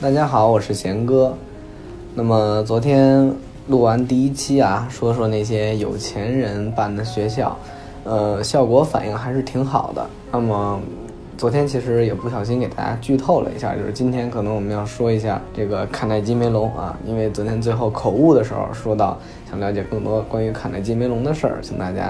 [0.00, 1.32] 大家好，我是贤哥。
[2.14, 3.32] 那么昨天
[3.68, 7.56] 录完第一期啊，说说那些有钱人办的学校，
[8.02, 10.04] 呃，效果反应还是挺好的。
[10.32, 10.80] 那么
[11.38, 19.16] 昨天其实也不小心给大家剧透了一下，就是今天可能我们要说一下这个卡耐基梅隆啊，因为昨天最后口误的时候说到
[19.48, 22.06] 想了解更多关于卡耐基梅隆的事儿，请大家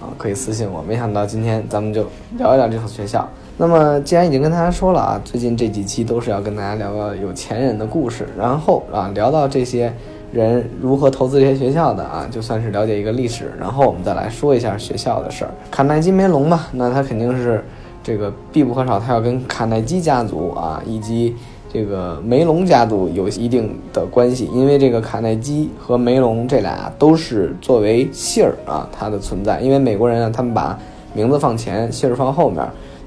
[0.00, 0.82] 啊可以私信我。
[0.82, 2.08] 没想到今天咱们就
[2.38, 3.28] 聊一聊这所学校。
[3.58, 9.90] 那么，既然已经跟大家说了啊，最近这几期都是要跟大家聊聊有钱人的故事，然后啊，聊到这些
[10.30, 15.50] 人如何投资这些学校的啊，就算是了解一个历史，然后我们再来说一下学校的事儿。
[15.70, 17.64] 卡耐基梅隆吧，那他肯定是
[18.02, 21.34] 这个必不可少，他要跟卡耐基家族啊，以及
[21.72, 30.78] 这个梅隆家族有一定的关系，因为这个卡耐基和梅隆这俩都是作为姓儿啊，它的存在，因为美国人啊，他们把
[31.14, 32.62] 名字放前，姓儿放后面。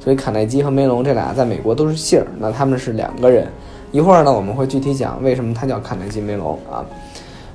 [0.10, 3.48] 所以卡耐基和梅隆这俩在美国都是姓儿，那他们是两个人。
[3.92, 6.84] 一会儿呢，我们会具体讲为什么他叫卡耐基梅隆啊。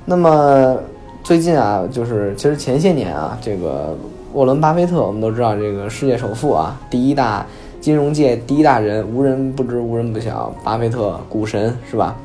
[0.05, 0.77] 那么
[1.21, 3.93] 最近啊，就是其实前些年啊，这个
[4.31, 7.45] 沃伦巴菲特，我们都知道这个世界首富啊，第一大
[7.81, 12.15] 金融界第一大人，无人不知，无人不晓，巴菲特股神是吧？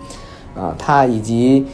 [0.55, 1.67] 啊，他以及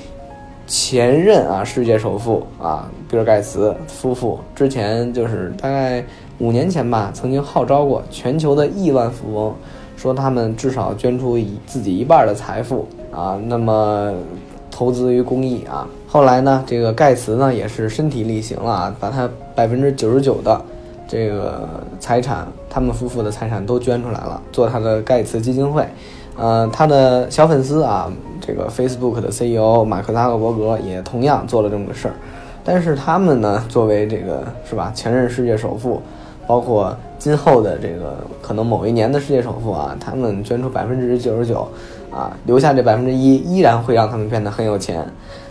[0.66, 6.04] 前任啊世界首富啊比尔盖茨夫妇之前就是大概。
[6.38, 9.54] 五年前吧，曾经号召过全球的亿万富翁，
[9.96, 14.12] 说他们至少捐出一自己一半的财富啊，那么
[14.70, 15.88] 投资于公益啊。
[16.06, 20.60] 后来呢，这个盖茨呢也是身体力行了啊，把他百分之九十九的
[21.08, 21.66] 这个
[21.98, 25.88] 财产，他们夫妇的财产都捐出来了，做他的盖茨基金会。
[26.36, 32.14] 呃，他的小粉丝啊，这个 Facebook 的 CEO 马克扎克伯格也同样做了这么个事儿。
[32.64, 36.00] 但是他们呢，作为这个是吧，前任世界首富。
[36.48, 41.66] 包括今后的这个可能某一年的世界首富啊，他们捐出百分之九十九，
[42.08, 45.04] 啊，留下这百分之一，依然会让他们变得很有钱。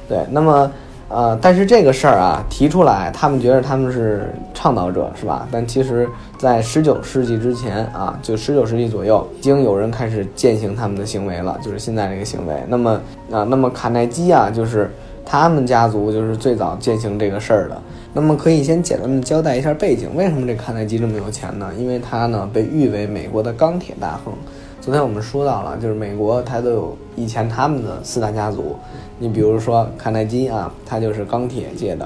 [0.07, 0.71] 对，那么
[1.15, 5.47] 呃，但是这个事儿啊提出来，他们觉得他们是倡导者，是吧？
[5.49, 6.05] 但其实，
[6.37, 12.53] 在十九世纪之前啊，就十九世纪左右，已经有人开始践行他们的行为了，就是现在这个行为。
[12.67, 12.99] 那么
[13.31, 14.91] 啊，那么卡耐基啊，就是
[15.25, 17.81] 他们家族就是最早践行这个事儿的。
[18.11, 21.71] 那么可以先简单的交代一下背景，为什么这卡耐基这么有钱呢？
[21.77, 24.33] 因为他呢被誉为美国的钢铁大亨。
[24.81, 28.75] 昨天我们说到了，就是美国他都有以前他们的四大家族，
[29.19, 32.05] 你比如说卡耐基啊，他就是钢铁界的；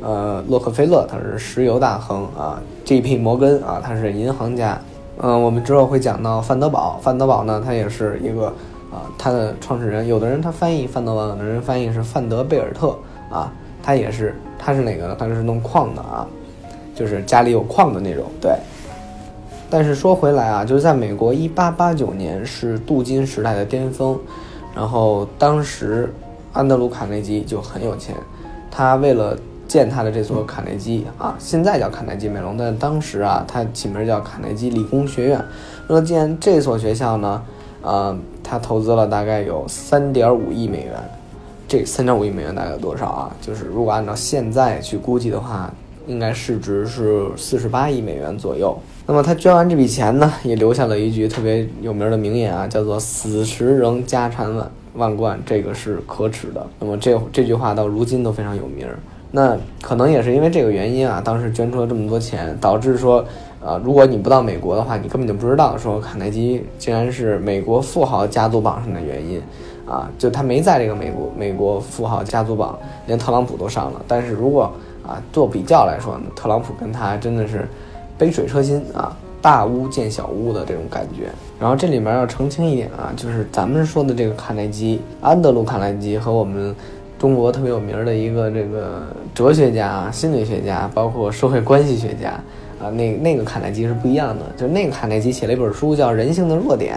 [0.00, 3.16] 呃，洛克菲勒他是石油大亨啊；J.P.
[3.16, 4.80] 摩根啊，他是银行家。
[5.18, 8.46] 嗯，我们之后会讲到范德堡，范德堡呢，他也是一个
[8.92, 12.96] 啊，他的创始人，有的人他翻译范德堡，有的人翻译是范德贝尔特
[13.30, 13.52] 啊，
[13.82, 14.34] 他也是。
[14.58, 15.14] 他是哪个呢？
[15.16, 16.26] 他是弄矿的啊，
[16.92, 18.24] 就是家里有矿的那种。
[18.40, 18.52] 对。
[19.68, 24.18] 但是说回来啊，就是在美国，一八八九年是镀金时代的巅峰，
[24.74, 26.12] 然后当时
[26.52, 28.14] 安德鲁卡内基就很有钱，
[28.70, 35.44] 他为了建他的这所卡内基啊，现在叫卡内基梅隆，但当时啊，他起名叫卡内基理工学院。
[35.88, 37.42] 为了建这所学校呢，
[37.82, 40.94] 呃，他投资了大概有三点五亿美元。
[41.68, 43.36] 这三点五亿美元大概有多少啊？
[43.40, 45.68] 就是如果按照现在去估计的话，
[46.06, 48.78] 应该市值是四十八亿美元左右。
[49.08, 56.66] 那么他捐完这笔钱呢，也留下了一句特别有名的名言啊，叫做“死时仍家产万万贯”，这个是可耻的。
[56.80, 58.84] 那么这这句话到如今都非常有名。
[59.30, 63.24] 那可能也是因为这个原因啊，当时捐出了这么多钱，导致说，
[63.60, 69.40] 呃，如果你不到美国的话，你根本就不知道说卡耐基竟然是美国富豪家族榜上的原因。
[69.86, 74.02] 啊，就他没在这个美国美国富豪家族榜，连特朗普都上了。
[74.08, 74.72] 但是如果
[75.06, 77.68] 啊做比较来说呢，特朗普跟他真的是
[78.18, 81.30] 杯水车薪啊，大巫见小巫的这种感觉。
[81.60, 86.74] 然后这里面要澄清一点啊，就是咱们说的这个卡耐基，安德鲁卡耐基和我们
[87.18, 89.02] 中国特别有名的一个这个
[89.34, 92.30] 哲学家、心理学家，包括社会关系学家
[92.80, 94.44] 啊，那那个卡耐基是不一样的。
[94.56, 96.96] 就那个卡耐基写了一本书叫《人性的弱点》，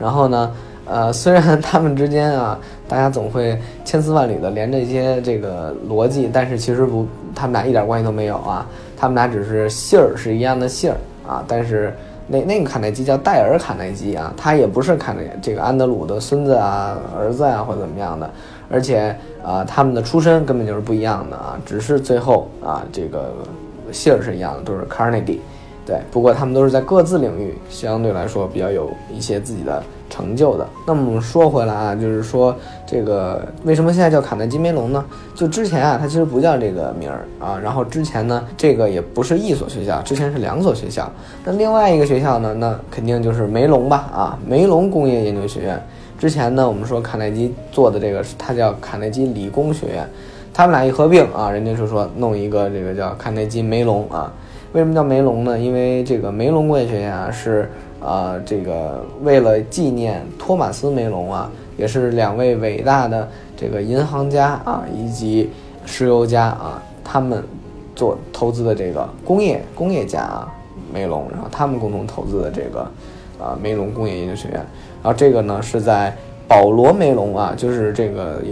[0.00, 0.52] 然后呢。
[0.86, 8.66] 呃，虽然他们之间啊，大家总会千丝万缕的连着一些这个逻辑，但是其实不，他们俩一点关系都没有啊。
[8.96, 10.96] 他们俩只是姓儿是一样的姓儿
[11.28, 11.92] 啊，但是
[12.28, 18.30] 那那个卡耐基叫戴尔卡耐基啊，他也不是卡耐这个安德鲁的孙子啊、儿子啊或怎么样的，
[18.70, 23.34] 而且啊，他们的出身根本就是不一样的啊，只是最后啊，这个
[23.92, 25.40] 姓儿是一样的，都是 Carnegie。
[25.86, 29.80] 对，不过他们都是在各自领域相对来说比较有一些自己的
[30.10, 30.66] 成就的。
[30.84, 32.52] 那么我们说回来啊，就是说
[32.84, 35.04] 这个为什么现在叫卡耐基梅隆呢？
[35.36, 37.56] 就之前啊，它其实不叫这个名儿啊。
[37.62, 41.08] 然后之前呢，这个也不是一所学校，之前是两所学校。
[41.44, 45.80] 那另外一个学校呢，那肯定就是梅隆吧啊，梅隆工业研究学院。
[46.18, 50.08] 之前呢，我们说卡耐基做的这个，它叫卡耐基理工学院，
[50.52, 54.32] 他们俩一合并啊，人家就说弄一个这个叫卡耐基梅隆啊。
[54.76, 55.58] 为什么叫梅隆呢？
[55.58, 57.66] 因为这个梅隆工业学院啊，是
[57.98, 63.26] 呃，这个为了纪念托马斯梅隆啊，也是两位伟大的
[63.56, 65.48] 这个银行家啊，以及
[65.86, 67.42] 石油家啊，他们
[67.94, 70.54] 做投资的这个工业工业家啊，
[70.92, 72.80] 梅隆，然后他们共同投资的这个
[73.42, 74.56] 啊梅隆工业研究学院，
[75.02, 76.14] 然后这个呢是在
[76.46, 78.42] 保罗梅隆啊，就是这个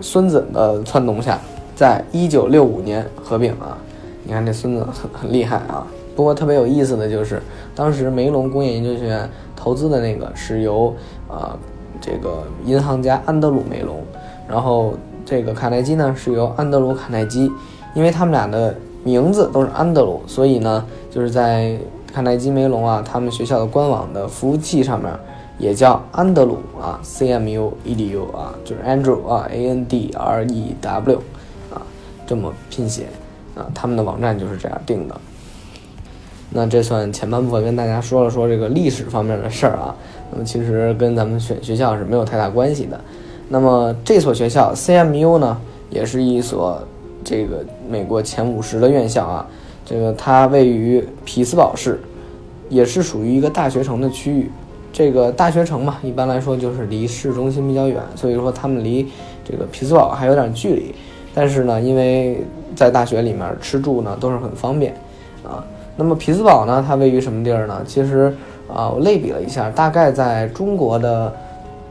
[0.00, 1.38] 孙子的撺掇下，
[1.76, 3.78] 在一九六五年合并啊。
[4.24, 5.86] 你看这孙子很很厉害啊！
[6.14, 7.40] 不过特别有意思的就是，
[7.74, 10.94] 当时梅隆工业研究学院投资的那个是由
[11.28, 11.56] 啊
[12.00, 14.02] 这个银行家安德鲁梅隆，
[14.46, 14.92] 然后
[15.24, 17.50] 这个卡耐基呢是由安德鲁卡耐基，
[17.94, 21.78] 因为他们俩的名字都是安德鲁，所以呢就是在
[22.12, 25.10] 卡耐基梅隆啊他们学校的官网的服务器上面
[25.58, 31.22] 也叫安德鲁啊 C M U E D U 啊就是 Andrew 啊 A N D R E W
[31.72, 31.80] 啊
[32.26, 33.06] 这么拼写。
[33.74, 35.20] 他们的网站就是这样定的。
[36.52, 39.94] 那这算前半部分跟大家说了说这个历史方面的事儿啊。
[40.32, 43.00] 那么其实跟咱们选学校是没有太大关系的。
[43.48, 45.60] 那么这所学校 CMU 呢，
[45.90, 46.80] 也是一所
[47.24, 49.46] 这个美国前五十的院校啊。
[49.84, 52.00] 这个它位于匹兹堡市，
[52.68, 54.48] 也是属于一个大学城的区域。
[54.92, 59.08] 这个大学城嘛，一般来说就是离市中心比较远，所以说他们离
[59.44, 60.94] 这个匹兹堡还有点距离。
[61.34, 62.44] 但是呢，因为
[62.74, 64.94] 在大学里面吃住呢都是很方便，
[65.44, 65.64] 啊，
[65.96, 67.82] 那么匹兹堡呢，它位于什么地儿呢？
[67.86, 68.32] 其实
[68.72, 71.32] 啊，我类比了一下，大概在中国的，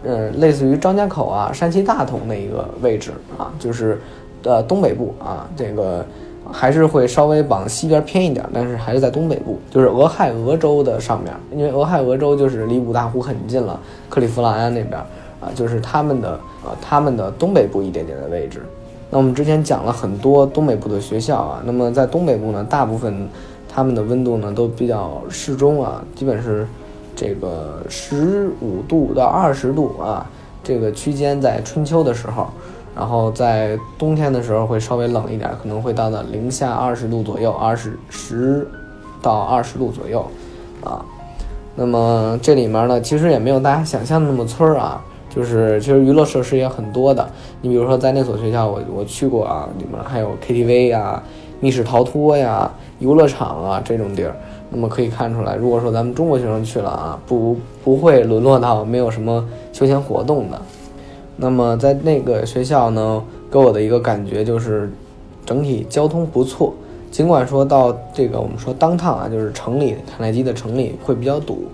[0.04, 4.00] 呃，类似于张家口啊、山西大同的一个位置啊，就是
[4.44, 6.06] 呃东北部啊，这个
[6.52, 13.80] 还是会稍微往西边偏一点，但是还是在东北部，就是俄亥俄州的上面，因为俄亥俄州就是离五大湖很近了，
[14.10, 14.98] 克利夫兰啊那边
[15.42, 18.64] 啊，就是他们的呃他们的东北部一点点的位置。
[19.12, 23.28] 那我们之前讲了很多东北部的学校啊，那么在东北部呢，大部分
[23.68, 26.68] 他们的温度呢都比较适中啊，基本是
[27.16, 30.26] 这个十五度到二十度啊，
[30.64, 32.48] 这个区间在春秋的时候，
[32.96, 38.68] 然后在冬天的时候会稍微冷一点，可能会到了零下二十度左右，二十十
[39.24, 40.24] 到二十度左右
[40.84, 41.04] 啊。
[41.76, 45.02] 那么这里面呢，其实也没有大家想象的那么村儿啊。
[45.30, 47.30] 就是其实娱乐设施也很多的，
[47.62, 51.22] 你比如说在那所学校，我我去过啊，里面还有 KTV 呀、
[51.60, 54.36] 密室逃脱呀、游乐场啊这种地儿。
[54.72, 60.60] 那么可以看出来，如果说咱们中国学生去了啊，不不会沦落到没有什么休闲活动的。
[61.38, 64.92] 那么在那个学校呢，给我的一个感觉就是，
[65.46, 66.74] 整体交通不错。
[67.12, 71.66] 尽管说到这个我们说当趟啊，就是城里卡耐基的城里会比较堵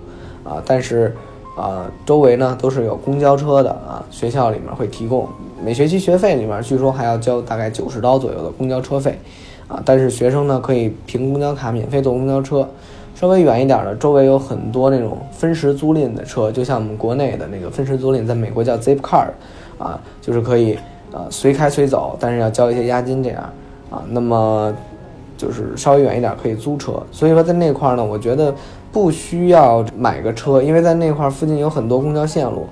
[0.44, 1.14] 啊，但是。
[1.56, 5.26] 啊，周围呢都是有公交车的啊，学校里面会提供
[5.64, 9.18] 每学期学费里面，据说还要交大概九十刀左右的公交车费，
[9.66, 12.68] 啊，但是学生呢可以凭公交卡免费坐公交车，
[13.14, 19.28] 稍微远一点的，周围有很多那种分时租赁的车，就像我们国内的那个分时租赁，在美国叫 Zipcar，
[19.78, 20.74] 啊，就是可以
[21.10, 23.42] 啊随开随走，但是要交一些押金这样，
[23.88, 24.70] 啊，那么
[25.38, 28.54] 就是稍微远一点可以租车，所以说在那块儿呢，我觉得。
[28.96, 32.66] 不需要买个车，因为在那块附近有很多公交线路，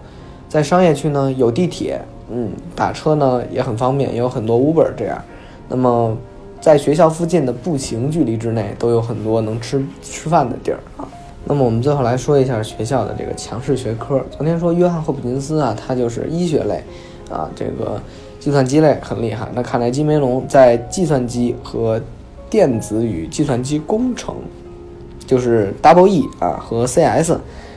[0.48, 5.22] 在商业区呢有地铁，嗯，打车呢也很方便，也有很多 Uber 这样。
[5.68, 6.16] 那么
[6.62, 11.06] 在学校附近的步行距离之内，都有很多能吃吃饭的地儿啊。
[11.44, 14.24] 那么我们最后来说一下学校的这个强势学科。
[14.30, 16.82] 昨天说约翰霍普金斯啊，他就是医学类，
[17.30, 18.00] 啊，这个
[18.40, 19.46] 计算机类很厉害。
[19.52, 22.00] 那卡耐基梅隆在计算机和
[22.48, 24.36] 电子与计算机工程。
[25.26, 27.34] 就是 Double E 啊和 CS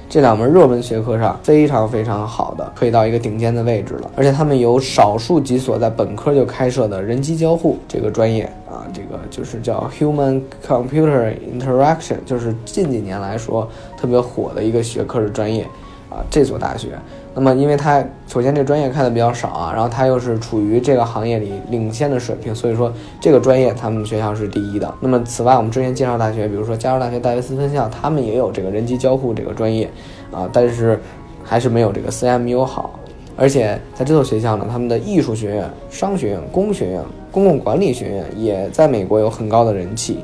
[0.10, 4.10] 这两门热门学科上非常非常好的，可以到一个顶尖的位置了。
[4.16, 15.64] 而且他们有少数几所在本科就开设的人机交互这个专业啊，这个就是叫 Human Computer Interaction，就是近几年来说特别火的一个学科的专业
[16.10, 16.98] 啊，这所大学。
[17.40, 22.92] 那么，因为它首先这个专业开的比较少啊，然后它又是处于这个行业里领先的水平，所以说
[23.22, 24.92] 这个专业他们学校是第一的。
[25.00, 29.88] 那么，此外我们之前介绍大学，比如说加州大学戴维斯分校，他们也有这个人机交互这个专业
[30.32, 31.00] 啊，但是
[31.44, 33.00] 还是没有这个 CMU 好。
[33.36, 40.18] 而且在这所学校呢，他们的艺术学院、商学院、工学院、公共管理学院也在美国有很高的人气。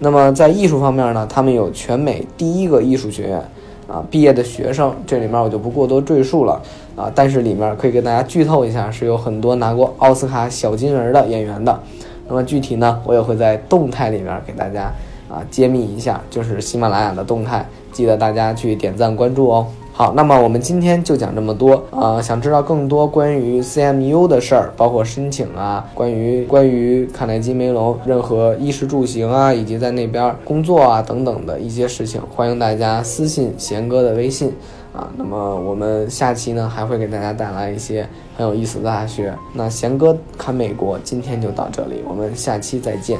[0.00, 3.40] 那么在艺术方面呢，他们有全美第一个艺术学院。
[3.88, 6.62] 啊，毕业的学生，这里面我就不过多赘述了
[6.94, 7.10] 啊。
[7.14, 11.80] 但是里面可以跟大家剧透一下，是有很多拿过奥斯卡小金人的演员的。
[12.28, 14.92] 那么具体呢，我也会在动态里面给大家
[15.30, 19.66] 啊揭秘一下，就是喜马拉雅的动态，记得大家去点赞关注哦。
[19.98, 22.22] 好，那么我们今天就讲这么多啊！
[22.22, 34.54] 想知道更多关于 CMU 的事儿，包括申请啊，关于关于卡耐基梅隆任何衣食住行啊，以及在那边工作啊等等的一些事情，欢迎大家私信贤哥的微信
[34.92, 35.10] 啊。
[35.16, 39.34] 那么我们下期呢还会给大家带来一些很有意思的大学。
[39.52, 43.18] 那贤哥看美国今天就到这里，我们下期再见。